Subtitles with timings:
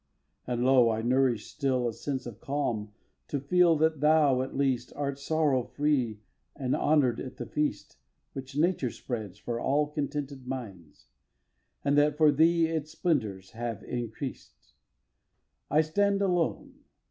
[0.47, 0.89] And lo!
[0.89, 2.91] I nourish still A sense of calm
[3.27, 6.21] to feel that thou, at least, Art sorrow free
[6.55, 7.97] and honor'd at the feast
[8.33, 11.05] Which Nature spreads for all contented minds;
[11.85, 14.59] And that for thee its splendours have increased.
[14.63, 14.73] v.
[15.69, 16.79] I stand alone.